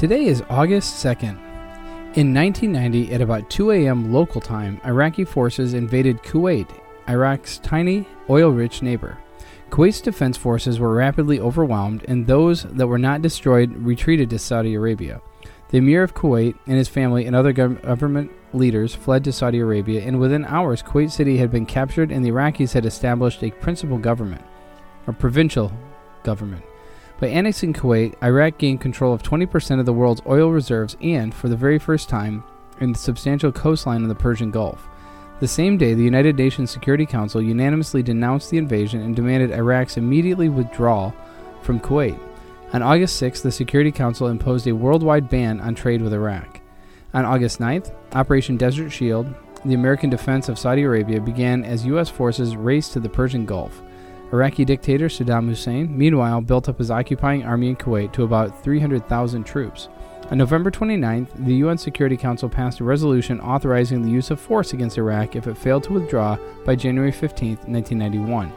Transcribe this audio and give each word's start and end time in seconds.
Today 0.00 0.24
is 0.24 0.42
August 0.48 1.04
2nd. 1.04 1.36
In 2.16 2.32
1990, 2.32 3.12
at 3.12 3.20
about 3.20 3.50
2 3.50 3.72
a.m. 3.72 4.10
local 4.10 4.40
time, 4.40 4.80
Iraqi 4.86 5.26
forces 5.26 5.74
invaded 5.74 6.22
Kuwait, 6.22 6.70
Iraq's 7.06 7.58
tiny, 7.58 8.08
oil 8.30 8.48
rich 8.48 8.80
neighbor. 8.80 9.18
Kuwait's 9.68 10.00
defense 10.00 10.38
forces 10.38 10.80
were 10.80 10.94
rapidly 10.94 11.38
overwhelmed, 11.38 12.06
and 12.08 12.26
those 12.26 12.62
that 12.62 12.86
were 12.86 12.96
not 12.96 13.20
destroyed 13.20 13.76
retreated 13.76 14.30
to 14.30 14.38
Saudi 14.38 14.72
Arabia. 14.72 15.20
The 15.68 15.76
Emir 15.76 16.02
of 16.02 16.14
Kuwait 16.14 16.54
and 16.66 16.78
his 16.78 16.88
family 16.88 17.26
and 17.26 17.36
other 17.36 17.52
government 17.52 18.30
leaders 18.54 18.94
fled 18.94 19.22
to 19.24 19.32
Saudi 19.32 19.58
Arabia, 19.58 20.00
and 20.00 20.18
within 20.18 20.46
hours, 20.46 20.82
Kuwait 20.82 21.10
City 21.10 21.36
had 21.36 21.50
been 21.50 21.66
captured, 21.66 22.10
and 22.10 22.24
the 22.24 22.30
Iraqis 22.30 22.72
had 22.72 22.86
established 22.86 23.44
a 23.44 23.50
principal 23.50 23.98
government, 23.98 24.46
a 25.06 25.12
provincial 25.12 25.70
government. 26.22 26.64
By 27.20 27.26
annexing 27.26 27.74
Kuwait, 27.74 28.14
Iraq 28.22 28.56
gained 28.56 28.80
control 28.80 29.12
of 29.12 29.22
20% 29.22 29.78
of 29.78 29.84
the 29.84 29.92
world's 29.92 30.22
oil 30.26 30.50
reserves 30.50 30.96
and, 31.02 31.34
for 31.34 31.50
the 31.50 31.56
very 31.56 31.78
first 31.78 32.08
time, 32.08 32.42
a 32.80 32.94
substantial 32.94 33.52
coastline 33.52 34.02
in 34.02 34.08
the 34.08 34.14
Persian 34.14 34.50
Gulf. 34.50 34.88
The 35.38 35.46
same 35.46 35.76
day, 35.76 35.92
the 35.92 36.02
United 36.02 36.38
Nations 36.38 36.70
Security 36.70 37.04
Council 37.04 37.42
unanimously 37.42 38.02
denounced 38.02 38.50
the 38.50 38.56
invasion 38.56 39.02
and 39.02 39.14
demanded 39.14 39.52
Iraq's 39.52 39.98
immediately 39.98 40.48
withdrawal 40.48 41.14
from 41.60 41.78
Kuwait. 41.78 42.18
On 42.72 42.82
August 42.82 43.16
6, 43.16 43.42
the 43.42 43.52
Security 43.52 43.92
Council 43.92 44.28
imposed 44.28 44.66
a 44.66 44.72
worldwide 44.72 45.28
ban 45.28 45.60
on 45.60 45.74
trade 45.74 46.00
with 46.00 46.14
Iraq. 46.14 46.62
On 47.12 47.26
August 47.26 47.60
9th, 47.60 47.92
Operation 48.12 48.56
Desert 48.56 48.88
Shield, 48.88 49.34
the 49.66 49.74
American 49.74 50.08
defense 50.08 50.48
of 50.48 50.58
Saudi 50.58 50.84
Arabia, 50.84 51.20
began 51.20 51.64
as 51.64 51.84
U.S. 51.84 52.08
forces 52.08 52.56
raced 52.56 52.94
to 52.94 53.00
the 53.00 53.10
Persian 53.10 53.44
Gulf. 53.44 53.82
Iraqi 54.32 54.64
dictator 54.64 55.08
Saddam 55.08 55.48
Hussein, 55.48 55.96
meanwhile, 55.96 56.40
built 56.40 56.68
up 56.68 56.78
his 56.78 56.90
occupying 56.90 57.44
army 57.44 57.70
in 57.70 57.76
Kuwait 57.76 58.12
to 58.12 58.22
about 58.22 58.62
300,000 58.62 59.44
troops. 59.44 59.88
On 60.30 60.38
November 60.38 60.70
29th, 60.70 61.44
the 61.44 61.54
UN 61.54 61.76
Security 61.76 62.16
Council 62.16 62.48
passed 62.48 62.78
a 62.78 62.84
resolution 62.84 63.40
authorizing 63.40 64.02
the 64.02 64.10
use 64.10 64.30
of 64.30 64.38
force 64.38 64.72
against 64.72 64.98
Iraq 64.98 65.34
if 65.34 65.48
it 65.48 65.58
failed 65.58 65.82
to 65.84 65.94
withdraw 65.94 66.38
by 66.64 66.76
January 66.76 67.10
15, 67.10 67.56
1991. 67.66 68.52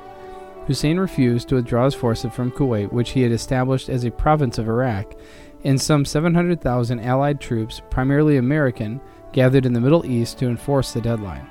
Hussein 0.67 0.99
refused 0.99 1.49
to 1.49 1.55
withdraw 1.55 1.85
his 1.85 1.95
forces 1.95 2.31
from 2.31 2.51
Kuwait, 2.51 2.91
which 2.91 3.09
he 3.09 3.23
had 3.23 3.31
established 3.31 3.89
as 3.89 4.03
a 4.03 4.11
province 4.11 4.59
of 4.59 4.67
Iraq, 4.67 5.15
and 5.63 5.81
some 5.81 6.05
700,000 6.05 6.99
Allied 6.99 7.41
troops, 7.41 7.81
primarily 7.89 8.37
American, 8.37 9.01
gathered 9.31 9.65
in 9.65 9.73
the 9.73 9.81
Middle 9.81 10.05
East 10.05 10.37
to 10.37 10.47
enforce 10.47 10.93
the 10.93 11.01
deadline. 11.01 11.49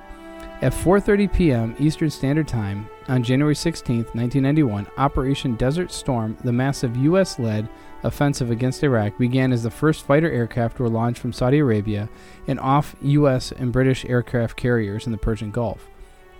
At 0.62 0.72
4:30 0.72 1.32
p.m. 1.32 1.76
Eastern 1.80 2.08
Standard 2.08 2.46
Time 2.46 2.88
on 3.08 3.22
January 3.22 3.55
16, 3.55 3.97
1991, 3.97 4.86
Operation 4.97 5.55
Desert 5.56 5.91
Storm, 5.91 6.36
the 6.45 6.53
massive 6.53 6.97
US-led 6.97 7.69
offensive 8.03 8.50
against 8.50 8.83
Iraq, 8.83 9.17
began 9.19 9.53
as 9.53 9.62
the 9.62 9.70
first 9.70 10.05
fighter 10.05 10.31
aircraft 10.31 10.78
were 10.78 10.89
launched 10.89 11.20
from 11.20 11.33
Saudi 11.33 11.58
Arabia 11.58 12.08
and 12.47 12.58
off 12.61 12.97
US 13.03 13.53
and 13.53 13.73
British 13.73 14.05
aircraft 14.05 14.57
carriers 14.57 15.07
in 15.07 15.12
the 15.12 15.18
Persian 15.18 15.51
Gulf. 15.51 15.89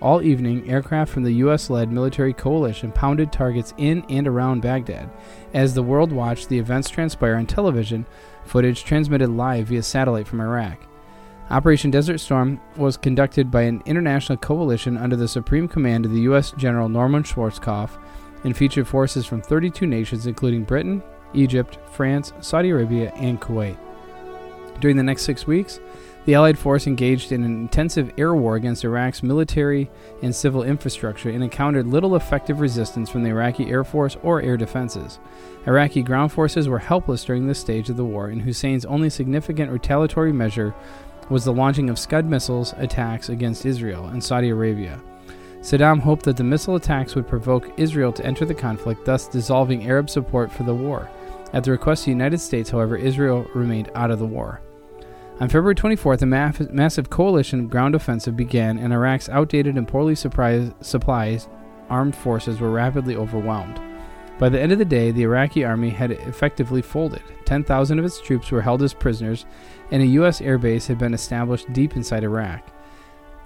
All 0.01 0.21
evening, 0.21 0.69
aircraft 0.69 1.13
from 1.13 1.23
the 1.23 1.35
US 1.35 1.71
led 1.71 1.93
military 1.93 2.33
coalition 2.33 2.91
pounded 2.93 3.33
targets 3.33 3.73
in 3.77 4.05
and 4.09 4.27
around 4.27 4.63
Baghdad. 4.63 5.11
As 5.55 5.75
the 5.75 5.83
world 5.83 6.11
watched 6.11 6.49
the 6.49 6.59
events 6.59 6.91
transpire 6.91 7.37
on 7.37 7.47
television, 7.47 8.07
footage 8.45 8.85
transmitted 8.85 9.29
live 9.29 9.69
via 9.69 9.83
satellite 9.83 10.27
from 10.27 10.41
Iraq. 10.41 10.92
Operation 11.51 11.91
Desert 11.91 12.19
Storm 12.19 12.61
was 12.77 12.97
conducted 12.97 13.51
by 13.51 13.63
an 13.63 13.83
international 13.85 14.39
coalition 14.39 14.97
under 14.97 15.17
the 15.17 15.29
supreme 15.29 15.69
command 15.69 16.07
of 16.07 16.13
the 16.13 16.23
U.S. 16.23 16.53
General 16.53 16.89
Norman 16.89 17.23
Schwarzkopf 17.23 17.91
and 18.45 18.57
featured 18.57 18.89
forces 18.89 19.27
from 19.27 19.43
32 19.43 19.87
nations, 19.87 20.27
including 20.27 20.65
Britain, 20.65 21.03
Egypt, 21.35 21.79
France, 21.91 22.33
Saudi 22.41 22.71
Arabia, 22.71 23.13
and 23.17 23.41
Kuwait. 23.41 23.77
During 24.81 24.97
the 24.97 25.03
next 25.03 25.23
six 25.23 25.47
weeks, 25.47 25.79
the 26.25 26.35
Allied 26.35 26.59
force 26.59 26.87
engaged 26.87 27.33
in 27.33 27.43
an 27.43 27.53
intensive 27.53 28.13
air 28.17 28.35
war 28.35 28.55
against 28.55 28.85
Iraq's 28.85 29.25
military 29.25 29.91
and 30.23 30.35
civil 30.35 30.63
infrastructure 30.63 31.31
and 31.31 31.43
encountered 31.43 31.87
little 31.87 32.15
effective 32.15 32.61
resistance 32.61 33.11
from 33.11 33.25
the 33.25 33.31
Iraqi 33.31 33.69
Air 33.69 33.83
Force 33.83 34.17
or 34.23 34.41
air 34.41 34.57
defenses. 34.57 35.19
Iraqi 35.67 36.03
ground 36.03 36.31
forces 36.31 36.69
were 36.69 36.79
helpless 36.79 37.25
during 37.25 37.47
this 37.47 37.59
stage 37.59 37.91
of 37.91 37.97
the 37.97 38.05
war, 38.05 38.29
and 38.29 38.43
Hussein's 38.43 38.85
only 38.85 39.11
significant 39.11 39.73
retaliatory 39.73 40.33
measure 40.33 40.75
was 41.31 41.45
the 41.45 41.53
launching 41.53 41.89
of 41.91 41.99
Scud 41.99 42.27
missiles 42.27 42.75
attacks 42.79 43.29
against 43.29 43.67
Israel 43.67 44.07
and 44.07 44.23
Saudi 44.23 44.51
Arabia. 44.51 45.01
Saddam 45.61 46.01
hoped 46.01 46.25
that 46.25 46.37
the 46.37 46.45
missile 46.45 46.75
attacks 46.75 47.15
would 47.15 47.29
provoke 47.29 47.73
Israel 47.79 48.13
to 48.13 48.27
enter 48.27 48.45
the 48.45 48.55
conflict, 48.55 49.05
thus 49.05 49.29
dissolving 49.29 49.89
Arab 49.89 50.11
support 50.11 50.51
for 50.51 50.65
the 50.65 50.75
war. 50.75 51.09
At 51.53 51.65
the 51.65 51.71
request 51.71 52.03
of 52.03 52.07
the 52.07 52.13
United 52.13 52.39
States, 52.39 52.71
however, 52.71 52.97
Israel 52.97 53.47
remained 53.55 53.91
out 53.95 54.11
of 54.11 54.19
the 54.19 54.27
war. 54.27 54.61
On 55.41 55.49
February 55.49 55.75
24th, 55.75 56.23
a 56.23 56.27
ma- 56.27 56.53
massive 56.71 57.11
coalition 57.11 57.69
ground 57.69 57.95
offensive 57.95 58.37
began, 58.37 58.79
and 58.79 58.93
Iraq's 58.93 59.29
outdated 59.29 59.77
and 59.77 59.87
poorly 59.87 60.15
supplied 60.15 61.45
armed 61.91 62.17
forces 62.17 62.59
were 62.59 62.71
rapidly 62.71 63.17
overwhelmed. 63.17 63.81
By 64.39 64.49
the 64.49 64.61
end 64.61 64.73
of 64.73 64.79
the 64.79 64.85
day, 64.85 65.11
the 65.11 65.23
Iraqi 65.23 65.65
army 65.65 65.91
had 65.91 66.11
effectively 66.11 66.83
folded. 66.83 67.23
10,000 67.45 67.99
of 67.99 68.05
its 68.05 68.21
troops 68.21 68.51
were 68.51 68.63
held 68.63 68.83
as 68.83 68.95
prisoners, 68.95 69.47
and 69.91 70.03
a 70.03 70.07
U.S. 70.07 70.41
airbase 70.41 70.87
had 70.87 70.99
been 70.99 71.15
established 71.15 71.73
deep 71.73 71.97
inside 71.97 72.25
Iraq. 72.25 72.69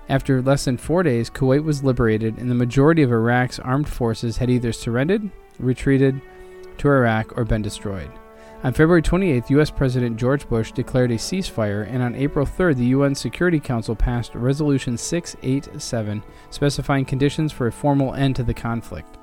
After 0.09 0.41
less 0.41 0.65
than 0.65 0.77
four 0.77 1.03
days, 1.03 1.29
Kuwait 1.29 1.65
was 1.65 1.83
liberated, 1.83 2.39
and 2.39 2.49
the 2.49 2.55
majority 2.55 3.03
of 3.03 3.11
Iraq's 3.11 3.59
armed 3.59 3.89
forces 3.89 4.37
had 4.37 4.49
either 4.49 4.73
surrendered, 4.73 5.29
retreated 5.59 6.21
to 6.79 6.89
Iraq, 6.89 7.37
or 7.37 7.45
been 7.45 7.63
destroyed. 7.63 8.11
On 8.63 8.73
February 8.73 9.03
28th, 9.03 9.51
U.S. 9.51 9.71
President 9.71 10.17
George 10.17 10.49
Bush 10.49 10.73
declared 10.73 11.11
a 11.11 11.17
ceasefire, 11.17 11.87
and 11.89 12.03
on 12.03 12.15
April 12.15 12.47
3rd, 12.47 12.77
the 12.77 12.87
UN 12.87 13.15
Security 13.15 13.61
Council 13.61 13.95
passed 13.95 14.35
Resolution 14.35 14.97
687, 14.97 16.23
specifying 16.51 17.05
conditions 17.05 17.53
for 17.53 17.67
a 17.67 17.73
formal 17.73 18.15
end 18.15 18.37
to 18.37 18.43
the 18.43 18.55
conflict. 18.55 19.19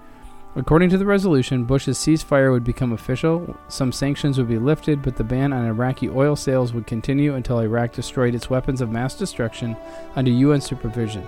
According 0.55 0.89
to 0.89 0.99
the 0.99 1.05
resolution, 1.05 1.63
Bush's 1.63 1.97
ceasefire 1.97 2.51
would 2.51 2.63
become 2.63 2.93
official, 2.93 3.57
some 3.69 3.91
sanctions 3.91 4.37
would 4.37 4.47
be 4.47 4.59
lifted, 4.59 5.01
but 5.01 5.15
the 5.15 5.23
ban 5.23 5.51
on 5.51 5.65
Iraqi 5.65 6.09
oil 6.09 6.35
sales 6.35 6.73
would 6.73 6.85
continue 6.85 7.33
until 7.33 7.59
Iraq 7.59 7.91
destroyed 7.91 8.35
its 8.35 8.51
weapons 8.51 8.79
of 8.79 8.91
mass 8.91 9.15
destruction 9.15 9.75
under 10.15 10.29
UN 10.29 10.61
supervision. 10.61 11.27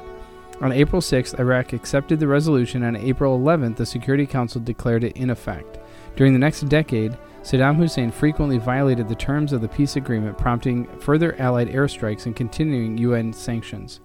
On 0.62 0.72
April 0.72 1.02
6th, 1.02 1.40
Iraq 1.40 1.74
accepted 1.74 2.20
the 2.20 2.28
resolution, 2.28 2.84
and 2.84 2.96
on 2.96 3.04
April 3.04 3.40
11th, 3.40 3.78
the 3.78 3.86
Security 3.86 4.28
Council 4.28 4.62
declared 4.62 5.04
it 5.04 5.18
in 5.18 5.32
effect. 5.32 5.80
During 6.16 6.34
the 6.34 6.40
next 6.40 6.62
decade, 6.70 7.18
Saddam 7.42 7.78
Hussein 7.78 8.12
frequently 8.12 8.60
violated 8.60 9.10
the 9.10 9.16
terms 9.16 9.54
of 9.54 9.62
the 9.62 9.68
peace 9.68 9.96
agreement, 9.96 10.38
prompting 10.38 10.86
further 11.00 11.36
Allied 11.42 11.70
airstrikes 11.70 12.28
and 12.28 12.36
continuing 12.36 12.98
UN 13.00 13.34
sanctions. 13.34 14.02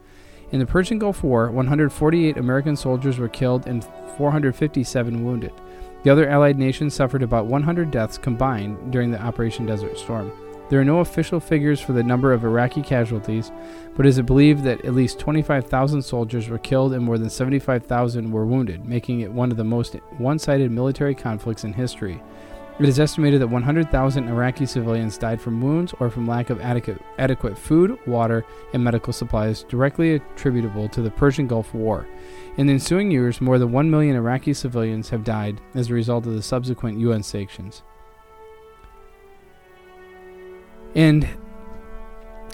In 0.53 0.59
the 0.59 0.66
Persian 0.66 0.99
Gulf 0.99 1.22
War, 1.22 1.49
148 1.50 2.37
American 2.37 2.75
soldiers 2.75 3.19
were 3.19 3.28
killed 3.28 3.69
and 3.69 3.84
457 4.16 5.25
wounded. 5.25 5.53
The 6.03 6.11
other 6.11 6.28
Allied 6.28 6.59
nations 6.59 6.93
suffered 6.93 7.23
about 7.23 7.47
100 7.47 7.93
deaths 7.93 8.19
combined 8.19 8.91
during 8.91 9.12
the 9.12 9.23
Operation 9.23 9.64
Desert 9.64 9.97
Storm. 9.97 10.32
There 10.69 10.81
are 10.81 10.85
no 10.85 11.00
official 11.00 11.38
figures 11.38 11.81
for 11.81 11.93
the 11.93 12.02
number 12.02 12.32
of 12.32 12.44
Iraqi 12.44 12.82
casualties, 12.82 13.52
but 13.97 14.06
it 14.06 14.08
is 14.08 14.23
believed 14.23 14.64
that 14.64 14.85
at 14.85 14.94
least 14.94 15.20
25,000 15.20 16.02
soldiers 16.02 16.49
were 16.49 16.58
killed 16.58 16.94
and 16.94 17.05
more 17.05 17.19
than 17.19 17.31
75,000 17.31 18.31
were 18.31 18.46
wounded, 18.46 18.85
making 18.85 19.20
it 19.20 19.31
one 19.31 19.50
of 19.53 19.56
the 19.56 19.64
most 19.64 19.94
one 20.19 20.38
sided 20.38 20.70
military 20.73 21.14
conflicts 21.14 21.64
in 21.64 21.73
history. 21.73 22.20
It 22.81 22.88
is 22.88 22.99
estimated 22.99 23.43
that 23.43 23.49
100,000 23.49 24.27
Iraqi 24.27 24.65
civilians 24.65 25.19
died 25.19 25.38
from 25.38 25.61
wounds 25.61 25.93
or 26.00 26.09
from 26.09 26.27
lack 26.27 26.49
of 26.49 26.62
adequate, 26.62 27.03
adequate 27.19 27.59
food, 27.59 27.99
water, 28.06 28.43
and 28.73 28.82
medical 28.82 29.12
supplies 29.12 29.65
directly 29.65 30.15
attributable 30.15 30.88
to 30.88 31.03
the 31.03 31.11
Persian 31.11 31.47
Gulf 31.47 31.75
War. 31.75 32.06
In 32.56 32.67
the 32.67 32.73
ensuing 32.73 33.11
years, 33.11 33.43
more 33.43 33.59
than 33.59 33.71
1 33.71 33.91
million 33.91 34.17
Iraqi 34.17 34.55
civilians 34.55 35.11
have 35.11 35.25
died 35.25 35.61
as 35.75 35.91
a 35.91 35.94
result 35.94 36.25
of 36.25 36.32
the 36.32 36.43
subsequent 36.43 36.99
UN 37.00 37.23
sanctions. 37.23 37.82
And 40.94 41.25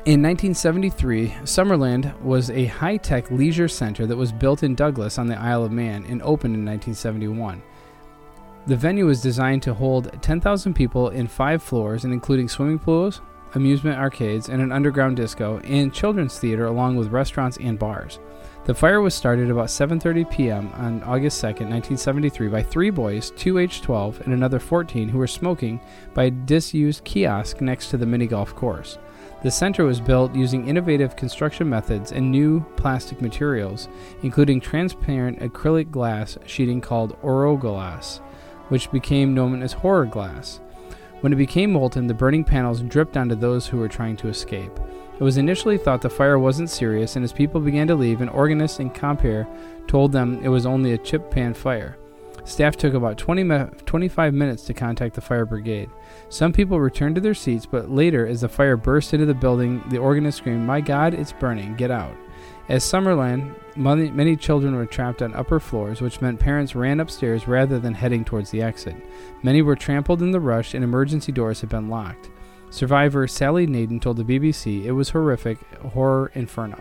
in 0.07 0.23
1973, 0.23 1.29
Summerland 1.45 2.21
was 2.21 2.51
a 2.51 2.65
high 2.65 2.97
tech 2.97 3.31
leisure 3.31 3.69
center 3.69 4.07
that 4.07 4.17
was 4.17 4.33
built 4.33 4.65
in 4.65 4.75
Douglas 4.75 5.19
on 5.19 5.29
the 5.29 5.39
Isle 5.39 5.63
of 5.63 5.71
Man 5.71 6.05
and 6.09 6.21
opened 6.23 6.57
in 6.57 6.65
1971. 6.65 7.63
The 8.67 8.77
venue 8.77 9.07
was 9.07 9.21
designed 9.21 9.63
to 9.63 9.75
hold 9.75 10.21
10,000 10.23 10.75
people 10.75 11.11
in 11.11 11.29
five 11.29 11.63
floors, 11.63 12.03
and 12.03 12.13
including 12.13 12.49
swimming 12.49 12.81
pools, 12.81 13.21
amusement 13.55 13.97
arcades, 13.97 14.49
and 14.49 14.61
an 14.61 14.73
underground 14.73 15.17
disco, 15.17 15.61
and 15.61 15.95
children's 15.95 16.41
theater, 16.41 16.67
along 16.67 16.97
with 16.97 17.13
restaurants 17.13 17.59
and 17.59 17.79
bars. 17.79 18.19
The 18.65 18.75
fire 18.75 19.01
was 19.01 19.15
started 19.15 19.51
about 19.51 19.69
7:30 19.69 20.29
p.m. 20.33 20.73
on 20.75 21.01
August 21.05 21.41
2, 21.43 21.47
1973, 21.47 22.49
by 22.49 22.61
three 22.61 22.91
boys, 22.91 23.31
two 23.31 23.59
aged 23.59 23.85
12 23.85 24.23
and 24.23 24.35
another 24.35 24.59
14, 24.59 25.09
who 25.09 25.19
were 25.19 25.29
smoking 25.29 25.81
by 26.13 26.25
a 26.25 26.31
disused 26.33 27.05
kiosk 27.05 27.61
next 27.61 27.91
to 27.91 27.97
the 27.97 28.07
mini 28.07 28.27
golf 28.27 28.53
course. 28.57 28.99
The 29.45 29.51
center 29.53 29.85
was 29.85 30.01
built 30.01 30.35
using 30.35 30.67
innovative 30.67 31.15
construction 31.15 31.69
methods 31.69 32.11
and 32.11 32.33
new 32.33 32.67
plastic 32.75 33.23
materials, 33.23 33.89
including 34.25 34.61
transparent 34.61 35.39
acrylic 35.39 35.93
glass 35.93 36.37
sheeting 36.47 36.81
called 36.81 37.17
Oroglass, 37.23 38.21
which 38.69 38.91
became 38.91 39.35
known 39.35 39.63
as 39.63 39.73
horror 39.73 40.07
glass. 40.07 40.61
When 41.21 41.33
it 41.33 41.37
became 41.37 41.73
molten, 41.73 42.07
the 42.07 42.15
burning 42.15 42.45
panels 42.45 42.83
dripped 42.83 43.17
onto 43.17 43.35
those 43.35 43.67
who 43.67 43.79
were 43.79 43.89
trying 43.89 44.17
to 44.19 44.29
escape. 44.29 44.73
It 45.19 45.23
was 45.23 45.39
initially 45.39 45.79
thought 45.79 46.03
the 46.03 46.11
fire 46.11 46.39
wasn't 46.39 46.69
serious, 46.69 47.17
and 47.17 47.25
as 47.25 47.33
people 47.33 47.61
began 47.61 47.87
to 47.87 47.95
leave, 47.95 48.21
an 48.21 48.29
organist 48.29 48.81
in 48.81 48.91
Quimper 48.91 49.47
told 49.87 50.13
them 50.13 50.41
it 50.43 50.49
was 50.49 50.67
only 50.67 50.93
a 50.93 50.99
chip 50.99 51.31
pan 51.31 51.55
fire. 51.55 51.97
Staff 52.45 52.77
took 52.77 52.95
about 52.95 53.17
20 53.17 53.43
me- 53.43 53.65
25 53.87 54.35
minutes 54.35 54.65
to 54.65 54.75
contact 54.75 55.15
the 55.15 55.21
fire 55.21 55.47
brigade. 55.47 55.91
Some 56.29 56.53
people 56.53 56.79
returned 56.79 57.17
to 57.17 57.21
their 57.21 57.35
seats, 57.35 57.67
but 57.67 57.91
later, 57.91 58.27
as 58.27 58.43
the 58.43 58.49
fire 58.49 58.77
burst 58.77 59.15
into 59.15 59.27
the 59.27 59.35
building, 59.35 59.83
the 59.89 59.99
organist 59.99 60.39
screamed, 60.39 60.67
My 60.67 60.81
God, 60.81 61.13
it's 61.13 61.33
burning, 61.33 61.75
get 61.75 61.91
out. 61.91 62.15
As 62.69 62.83
Summerland, 62.83 63.55
many, 63.77 64.11
many 64.11 64.35
children 64.35 64.75
were 64.75 64.87
trapped 64.87 65.23
on 65.23 65.35
upper 65.35 65.61
floors, 65.61 66.01
which 66.01 66.21
meant 66.21 66.41
parents 66.41 66.75
ran 66.75 66.99
upstairs 66.99 67.47
rather 67.47 67.79
than 67.79 67.95
heading 67.95 68.25
towards 68.25 68.51
the 68.51 68.61
exit. 68.61 68.97
Many 69.45 69.63
were 69.63 69.77
trampled 69.77 70.21
in 70.21 70.33
the 70.33 70.41
rush, 70.41 70.75
and 70.75 70.83
emergency 70.83 71.31
doors 71.31 71.61
had 71.61 71.71
been 71.71 71.89
locked. 71.89 72.29
Survivor 72.71 73.29
Sally 73.29 73.67
Naden 73.67 74.01
told 74.01 74.17
the 74.17 74.25
BBC 74.25 74.85
it 74.85 74.93
was 74.93 75.11
horrific, 75.11 75.59
horror 75.93 76.33
inferno. 76.35 76.81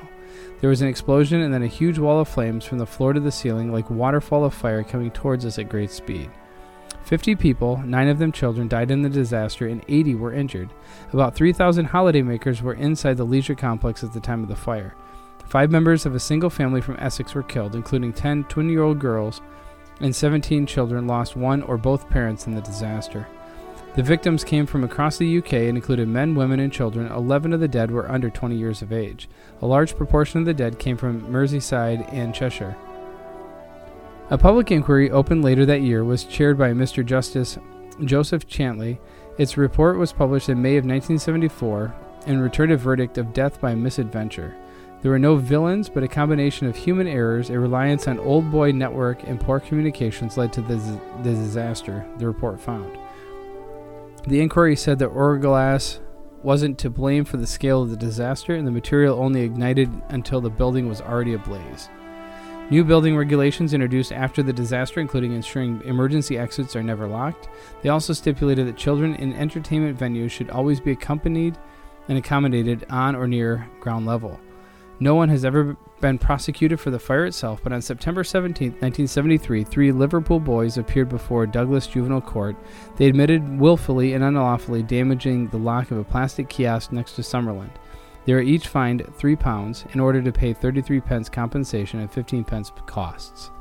There 0.59 0.71
was 0.71 0.81
an 0.81 0.87
explosion 0.87 1.41
and 1.41 1.53
then 1.53 1.61
a 1.61 1.67
huge 1.67 1.99
wall 1.99 2.19
of 2.19 2.27
flames 2.27 2.65
from 2.65 2.79
the 2.79 2.87
floor 2.87 3.13
to 3.13 3.19
the 3.19 3.31
ceiling, 3.31 3.71
like 3.71 3.89
waterfall 3.91 4.43
of 4.43 4.55
fire 4.55 4.83
coming 4.83 5.11
towards 5.11 5.45
us 5.45 5.59
at 5.59 5.69
great 5.69 5.91
speed. 5.91 6.31
Fifty 7.03 7.35
people, 7.35 7.77
nine 7.85 8.07
of 8.07 8.17
them 8.17 8.31
children, 8.31 8.67
died 8.67 8.89
in 8.89 9.03
the 9.03 9.09
disaster 9.09 9.67
and 9.67 9.85
80 9.87 10.15
were 10.15 10.33
injured. 10.33 10.69
About 11.13 11.35
3,000 11.35 11.87
holidaymakers 11.89 12.61
were 12.61 12.73
inside 12.73 13.17
the 13.17 13.23
leisure 13.23 13.53
complex 13.53 14.03
at 14.03 14.11
the 14.11 14.19
time 14.19 14.41
of 14.41 14.49
the 14.49 14.55
fire. 14.55 14.95
Five 15.47 15.71
members 15.71 16.05
of 16.05 16.15
a 16.15 16.19
single 16.19 16.49
family 16.49 16.81
from 16.81 16.97
Essex 16.99 17.33
were 17.33 17.43
killed, 17.43 17.75
including 17.75 18.13
10 18.13 18.45
twin 18.45 18.69
year 18.69 18.83
old 18.83 18.99
girls, 18.99 19.41
and 19.99 20.15
17 20.15 20.65
children 20.65 21.07
lost 21.07 21.35
one 21.35 21.61
or 21.61 21.77
both 21.77 22.09
parents 22.09 22.47
in 22.47 22.55
the 22.55 22.61
disaster. 22.61 23.27
The 23.95 24.03
victims 24.03 24.43
came 24.43 24.65
from 24.65 24.83
across 24.83 25.17
the 25.17 25.37
UK 25.37 25.53
and 25.53 25.77
included 25.77 26.09
men, 26.09 26.35
women, 26.35 26.59
and 26.59 26.73
children. 26.73 27.09
11 27.09 27.53
of 27.53 27.61
the 27.61 27.67
dead 27.67 27.91
were 27.91 28.11
under 28.11 28.29
20 28.29 28.53
years 28.55 28.81
of 28.81 28.91
age. 28.91 29.29
A 29.61 29.65
large 29.65 29.95
proportion 29.95 30.41
of 30.41 30.45
the 30.45 30.53
dead 30.53 30.79
came 30.79 30.97
from 30.97 31.21
Merseyside 31.31 32.11
and 32.11 32.35
Cheshire. 32.35 32.75
A 34.29 34.37
public 34.37 34.69
inquiry 34.71 35.09
opened 35.11 35.45
later 35.45 35.65
that 35.67 35.81
year 35.81 36.03
was 36.03 36.25
chaired 36.25 36.57
by 36.57 36.71
Mr. 36.71 37.05
Justice 37.05 37.57
Joseph 38.03 38.47
Cantley. 38.47 38.97
Its 39.37 39.55
report 39.55 39.97
was 39.97 40.11
published 40.11 40.49
in 40.49 40.61
May 40.61 40.77
of 40.77 40.83
1974 40.83 41.95
and 42.27 42.41
returned 42.41 42.73
a 42.73 42.77
verdict 42.77 43.17
of 43.17 43.33
death 43.33 43.61
by 43.61 43.75
misadventure. 43.75 44.55
There 45.05 45.11
were 45.11 45.19
no 45.19 45.35
villains, 45.35 45.87
but 45.87 46.01
a 46.01 46.07
combination 46.07 46.65
of 46.65 46.75
human 46.75 47.05
errors, 47.05 47.51
a 47.51 47.59
reliance 47.59 48.07
on 48.07 48.17
old 48.17 48.49
boy 48.49 48.71
network, 48.71 49.21
and 49.21 49.39
poor 49.39 49.59
communications 49.59 50.35
led 50.35 50.51
to 50.53 50.61
the, 50.61 50.77
the 51.21 51.29
disaster, 51.29 52.03
the 52.17 52.25
report 52.25 52.59
found. 52.59 52.97
The 54.25 54.41
inquiry 54.41 54.75
said 54.75 54.97
that 54.97 55.11
Oroglass 55.11 55.99
wasn't 56.41 56.79
to 56.79 56.89
blame 56.89 57.23
for 57.23 57.37
the 57.37 57.45
scale 57.45 57.83
of 57.83 57.91
the 57.91 57.95
disaster, 57.95 58.55
and 58.55 58.65
the 58.65 58.71
material 58.71 59.19
only 59.19 59.41
ignited 59.41 59.91
until 60.09 60.41
the 60.41 60.49
building 60.49 60.89
was 60.89 61.01
already 61.01 61.35
ablaze. 61.35 61.87
New 62.71 62.83
building 62.83 63.15
regulations 63.15 63.75
introduced 63.75 64.11
after 64.11 64.41
the 64.41 64.51
disaster, 64.51 64.99
including 64.99 65.33
ensuring 65.33 65.83
emergency 65.85 66.35
exits 66.35 66.75
are 66.75 66.81
never 66.81 67.05
locked. 67.07 67.47
They 67.83 67.89
also 67.89 68.11
stipulated 68.13 68.67
that 68.67 68.75
children 68.75 69.13
in 69.17 69.33
entertainment 69.33 69.99
venues 69.99 70.31
should 70.31 70.49
always 70.49 70.79
be 70.79 70.93
accompanied 70.93 71.59
and 72.09 72.17
accommodated 72.17 72.87
on 72.89 73.15
or 73.15 73.27
near 73.27 73.69
ground 73.79 74.07
level. 74.07 74.39
No 74.99 75.15
one 75.15 75.29
has 75.29 75.43
ever 75.43 75.75
been 75.99 76.17
prosecuted 76.17 76.79
for 76.79 76.89
the 76.89 76.99
fire 76.99 77.25
itself, 77.25 77.61
but 77.61 77.73
on 77.73 77.81
September 77.81 78.23
17, 78.23 78.71
1973, 78.71 79.63
three 79.63 79.91
Liverpool 79.91 80.39
boys 80.39 80.77
appeared 80.77 81.09
before 81.09 81.45
Douglas 81.45 81.87
Juvenile 81.87 82.21
Court. 82.21 82.55
They 82.95 83.07
admitted 83.07 83.59
willfully 83.59 84.13
and 84.13 84.23
unlawfully 84.23 84.83
damaging 84.83 85.49
the 85.49 85.57
lock 85.57 85.91
of 85.91 85.97
a 85.97 86.03
plastic 86.03 86.47
kiosk 86.47 86.91
next 86.91 87.13
to 87.13 87.21
Summerland. 87.21 87.71
They 88.25 88.33
were 88.33 88.41
each 88.41 88.67
fined 88.67 89.03
£3 89.03 89.93
in 89.93 89.99
order 89.99 90.21
to 90.21 90.31
pay 90.31 90.53
33 90.53 91.01
pence 91.01 91.29
compensation 91.29 91.99
and 91.99 92.11
15 92.11 92.43
pence 92.43 92.71
costs. 92.85 93.51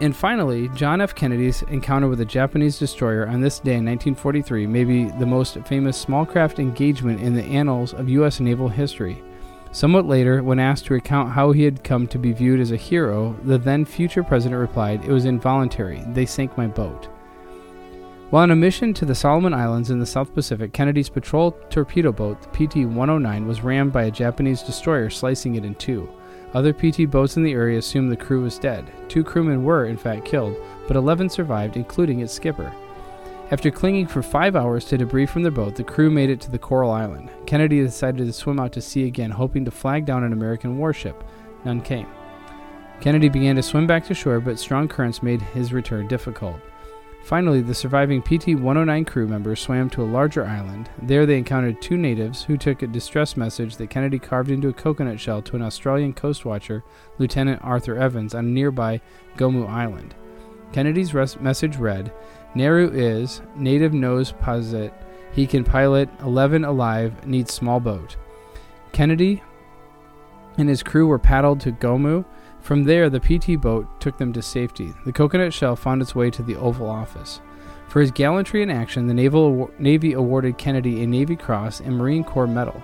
And 0.00 0.14
finally, 0.14 0.68
John 0.70 1.00
F. 1.00 1.14
Kennedy's 1.14 1.62
encounter 1.62 2.06
with 2.06 2.20
a 2.20 2.24
Japanese 2.24 2.78
destroyer 2.78 3.26
on 3.26 3.40
this 3.40 3.58
day 3.58 3.74
in 3.74 3.84
1943 3.84 4.66
may 4.66 4.84
be 4.84 5.06
the 5.06 5.26
most 5.26 5.58
famous 5.66 5.96
small 5.98 6.24
craft 6.24 6.60
engagement 6.60 7.20
in 7.20 7.34
the 7.34 7.42
annals 7.42 7.94
of 7.94 8.08
U.S. 8.08 8.38
naval 8.38 8.68
history. 8.68 9.22
Somewhat 9.72 10.06
later, 10.06 10.42
when 10.42 10.60
asked 10.60 10.86
to 10.86 10.94
recount 10.94 11.32
how 11.32 11.50
he 11.50 11.64
had 11.64 11.82
come 11.82 12.06
to 12.08 12.18
be 12.18 12.32
viewed 12.32 12.60
as 12.60 12.70
a 12.70 12.76
hero, 12.76 13.36
the 13.42 13.58
then 13.58 13.84
future 13.84 14.22
president 14.22 14.60
replied, 14.60 15.04
It 15.04 15.10
was 15.10 15.24
involuntary. 15.24 16.02
They 16.08 16.26
sank 16.26 16.56
my 16.56 16.68
boat. 16.68 17.08
While 18.30 18.44
on 18.44 18.50
a 18.50 18.56
mission 18.56 18.94
to 18.94 19.04
the 19.04 19.14
Solomon 19.14 19.52
Islands 19.52 19.90
in 19.90 19.98
the 19.98 20.06
South 20.06 20.32
Pacific, 20.32 20.72
Kennedy's 20.72 21.08
patrol 21.08 21.52
torpedo 21.70 22.12
boat, 22.12 22.40
the 22.40 22.66
PT 22.66 22.86
109, 22.86 23.48
was 23.48 23.62
rammed 23.62 23.92
by 23.92 24.04
a 24.04 24.10
Japanese 24.10 24.62
destroyer, 24.62 25.10
slicing 25.10 25.56
it 25.56 25.64
in 25.64 25.74
two. 25.74 26.08
Other 26.54 26.72
PT 26.72 27.10
boats 27.10 27.36
in 27.36 27.42
the 27.42 27.52
area 27.52 27.78
assumed 27.78 28.10
the 28.10 28.16
crew 28.16 28.42
was 28.42 28.58
dead. 28.58 28.90
Two 29.08 29.22
crewmen 29.22 29.64
were, 29.64 29.84
in 29.84 29.96
fact, 29.96 30.24
killed, 30.24 30.56
but 30.86 30.96
11 30.96 31.28
survived, 31.28 31.76
including 31.76 32.20
its 32.20 32.32
skipper. 32.32 32.72
After 33.50 33.70
clinging 33.70 34.06
for 34.06 34.22
five 34.22 34.56
hours 34.56 34.84
to 34.86 34.98
debris 34.98 35.26
from 35.26 35.42
their 35.42 35.50
boat, 35.50 35.74
the 35.74 35.84
crew 35.84 36.10
made 36.10 36.30
it 36.30 36.40
to 36.42 36.50
the 36.50 36.58
Coral 36.58 36.90
Island. 36.90 37.30
Kennedy 37.46 37.80
decided 37.80 38.26
to 38.26 38.32
swim 38.32 38.60
out 38.60 38.72
to 38.72 38.82
sea 38.82 39.06
again, 39.06 39.30
hoping 39.30 39.64
to 39.64 39.70
flag 39.70 40.04
down 40.04 40.24
an 40.24 40.32
American 40.32 40.78
warship. 40.78 41.24
None 41.64 41.80
came. 41.80 42.06
Kennedy 43.00 43.28
began 43.28 43.56
to 43.56 43.62
swim 43.62 43.86
back 43.86 44.04
to 44.06 44.14
shore, 44.14 44.40
but 44.40 44.58
strong 44.58 44.88
currents 44.88 45.22
made 45.22 45.40
his 45.40 45.72
return 45.72 46.08
difficult. 46.08 46.56
Finally, 47.28 47.60
the 47.60 47.74
surviving 47.74 48.22
PT 48.22 48.54
109 48.54 49.04
crew 49.04 49.28
members 49.28 49.60
swam 49.60 49.90
to 49.90 50.00
a 50.00 50.02
larger 50.02 50.46
island. 50.46 50.88
There, 51.02 51.26
they 51.26 51.36
encountered 51.36 51.82
two 51.82 51.98
natives 51.98 52.42
who 52.42 52.56
took 52.56 52.80
a 52.80 52.86
distress 52.86 53.36
message 53.36 53.76
that 53.76 53.90
Kennedy 53.90 54.18
carved 54.18 54.50
into 54.50 54.68
a 54.68 54.72
coconut 54.72 55.20
shell 55.20 55.42
to 55.42 55.54
an 55.54 55.60
Australian 55.60 56.14
coast 56.14 56.46
watcher, 56.46 56.82
Lieutenant 57.18 57.60
Arthur 57.62 57.98
Evans, 57.98 58.34
on 58.34 58.54
nearby 58.54 59.02
Gomu 59.36 59.68
Island. 59.68 60.14
Kennedy's 60.72 61.12
res- 61.12 61.38
message 61.38 61.76
read 61.76 62.10
Nehru 62.54 62.90
is, 62.94 63.42
native 63.54 63.92
knows 63.92 64.32
posit, 64.32 64.94
he 65.34 65.46
can 65.46 65.64
pilot, 65.64 66.08
11 66.22 66.64
alive, 66.64 67.26
needs 67.26 67.52
small 67.52 67.78
boat. 67.78 68.16
Kennedy 68.92 69.42
and 70.56 70.66
his 70.66 70.82
crew 70.82 71.06
were 71.06 71.18
paddled 71.18 71.60
to 71.60 71.72
Gomu. 71.72 72.24
From 72.68 72.84
there, 72.84 73.08
the 73.08 73.18
PT 73.18 73.58
boat 73.58 73.88
took 73.98 74.18
them 74.18 74.30
to 74.34 74.42
safety. 74.42 74.92
The 75.06 75.12
coconut 75.14 75.54
shell 75.54 75.74
found 75.74 76.02
its 76.02 76.14
way 76.14 76.30
to 76.30 76.42
the 76.42 76.56
Oval 76.56 76.90
Office. 76.90 77.40
For 77.88 78.02
his 78.02 78.10
gallantry 78.10 78.60
in 78.60 78.68
action, 78.68 79.06
the 79.06 79.14
Naval 79.14 79.70
Navy 79.78 80.12
awarded 80.12 80.58
Kennedy 80.58 81.02
a 81.02 81.06
Navy 81.06 81.34
Cross 81.34 81.80
and 81.80 81.96
Marine 81.96 82.24
Corps 82.24 82.46
Medal. 82.46 82.82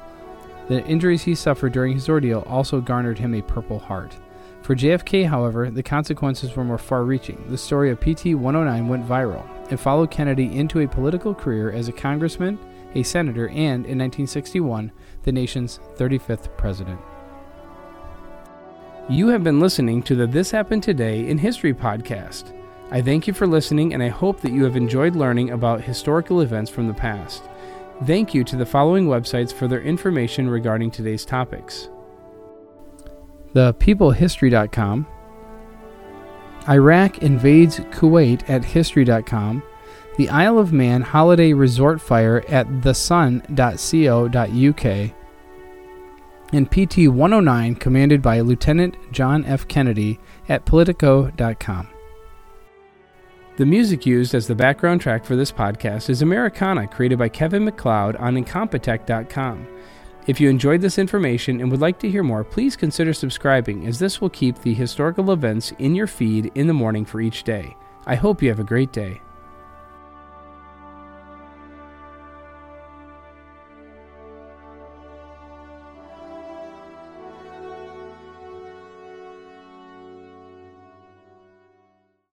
The 0.68 0.82
injuries 0.86 1.24
he 1.24 1.34
suffered 1.34 1.74
during 1.74 1.92
his 1.92 2.08
ordeal 2.08 2.44
also 2.46 2.80
garnered 2.80 3.18
him 3.18 3.34
a 3.34 3.42
Purple 3.42 3.78
Heart. 3.78 4.16
For 4.62 4.74
JFK, 4.74 5.28
however, 5.28 5.70
the 5.70 5.82
consequences 5.82 6.56
were 6.56 6.64
more 6.64 6.78
far 6.78 7.04
reaching. 7.04 7.44
The 7.50 7.58
story 7.58 7.90
of 7.90 8.00
PT 8.00 8.34
109 8.34 8.88
went 8.88 9.06
viral. 9.06 9.44
and 9.68 9.78
followed 9.78 10.10
Kennedy 10.10 10.56
into 10.56 10.80
a 10.80 10.88
political 10.88 11.34
career 11.34 11.70
as 11.70 11.88
a 11.88 11.92
congressman, 11.92 12.58
a 12.94 13.02
senator, 13.02 13.48
and, 13.48 13.84
in 13.84 13.98
1961, 13.98 14.92
the 15.24 15.32
nation's 15.32 15.78
35th 15.98 16.56
president. 16.56 16.98
You 19.08 19.28
have 19.28 19.44
been 19.44 19.60
listening 19.60 20.02
to 20.04 20.14
the 20.14 20.26
This 20.26 20.50
Happened 20.50 20.82
Today 20.82 21.28
in 21.28 21.36
History 21.36 21.74
podcast. 21.74 22.54
I 22.90 23.02
thank 23.02 23.26
you 23.26 23.34
for 23.34 23.46
listening, 23.46 23.92
and 23.92 24.02
I 24.02 24.08
hope 24.08 24.40
that 24.40 24.52
you 24.52 24.64
have 24.64 24.76
enjoyed 24.76 25.14
learning 25.14 25.50
about 25.50 25.82
historical 25.82 26.40
events 26.40 26.70
from 26.70 26.88
the 26.88 26.94
past. 26.94 27.42
Thank 28.06 28.32
you 28.32 28.44
to 28.44 28.56
the 28.56 28.64
following 28.64 29.06
websites 29.06 29.52
for 29.52 29.68
their 29.68 29.82
information 29.82 30.48
regarding 30.48 30.90
today's 30.90 31.26
topics 31.26 31.90
thepeoplehistory.com, 33.54 35.06
Iraq 36.68 37.18
invades 37.18 37.80
Kuwait 37.80 38.48
at 38.48 38.64
history.com, 38.64 39.62
the 40.16 40.28
Isle 40.28 40.58
of 40.58 40.72
Man 40.72 41.02
holiday 41.02 41.52
resort 41.52 42.00
fire 42.00 42.42
at 42.48 42.66
thesun.co.uk, 42.66 43.44
and 46.54 46.70
PT 46.70 47.08
109 47.08 47.74
commanded 47.74 48.22
by 48.22 48.40
Lieutenant 48.40 48.96
John 49.12 49.44
F. 49.44 49.66
Kennedy 49.66 50.20
at 50.48 50.64
politico.com. 50.64 51.88
The 53.56 53.66
music 53.66 54.06
used 54.06 54.34
as 54.34 54.46
the 54.46 54.54
background 54.54 55.00
track 55.00 55.24
for 55.24 55.36
this 55.36 55.52
podcast 55.52 56.10
is 56.10 56.22
Americana, 56.22 56.86
created 56.86 57.18
by 57.18 57.28
Kevin 57.28 57.64
MacLeod 57.64 58.16
on 58.16 58.36
Incompetech.com. 58.36 59.66
If 60.26 60.40
you 60.40 60.48
enjoyed 60.48 60.80
this 60.80 60.98
information 60.98 61.60
and 61.60 61.70
would 61.70 61.80
like 61.80 61.98
to 62.00 62.10
hear 62.10 62.22
more, 62.22 62.44
please 62.44 62.76
consider 62.76 63.12
subscribing, 63.12 63.86
as 63.86 63.98
this 63.98 64.20
will 64.20 64.30
keep 64.30 64.58
the 64.58 64.74
historical 64.74 65.32
events 65.32 65.72
in 65.78 65.94
your 65.94 66.06
feed 66.06 66.50
in 66.54 66.66
the 66.66 66.72
morning 66.72 67.04
for 67.04 67.20
each 67.20 67.42
day. 67.42 67.76
I 68.06 68.14
hope 68.14 68.42
you 68.42 68.48
have 68.48 68.60
a 68.60 68.64
great 68.64 68.92
day. 68.92 69.20